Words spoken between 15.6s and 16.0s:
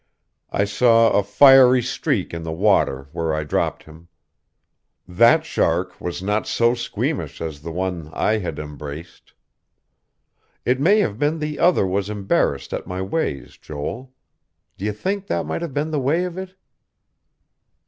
have been the